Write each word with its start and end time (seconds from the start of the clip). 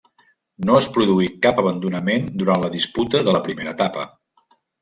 No 0.69 0.77
es 0.83 0.87
produí 0.95 1.27
cap 1.43 1.61
abandonament 1.65 2.27
durant 2.43 2.65
la 2.65 2.73
disputa 2.79 3.25
de 3.29 3.37
la 3.39 3.47
primera 3.49 3.79
etapa. 3.79 4.09